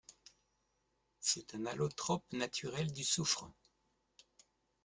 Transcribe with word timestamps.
C'est 1.19 1.53
un 1.53 1.67
allotrope 1.67 2.25
naturel 2.33 2.91
du 2.91 3.03
soufre. 3.03 3.51